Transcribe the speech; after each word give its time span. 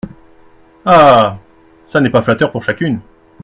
Ah! 0.83 1.37
ça 1.85 2.01
n’est 2.01 2.09
pas 2.09 2.23
flatteur 2.23 2.49
pour 2.51 2.63
chacune. 2.63 3.01